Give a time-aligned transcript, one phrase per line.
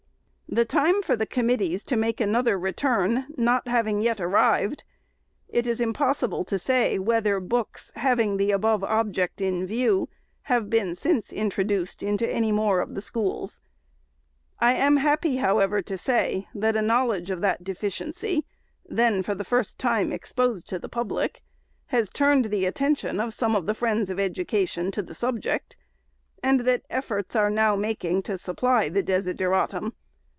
[0.53, 4.83] The time for the committees to make another return not having yet arrived,
[5.47, 10.09] it is impossible to say, whether books, having the above object in view,
[10.41, 13.61] have been since introduced into any more of the schools.
[14.59, 18.45] I am happy, however, to say, that a knowledge of that deficiency,
[18.85, 21.43] then for the first time ex posed to the public,
[21.85, 25.77] has turned the attention of some of the friends of Education to the subject,
[26.43, 29.93] and that efforts are now making to supply the desideratum.